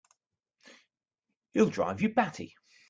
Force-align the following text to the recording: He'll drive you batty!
He'll 1.53 1.69
drive 1.69 2.01
you 2.01 2.11
batty! 2.11 2.55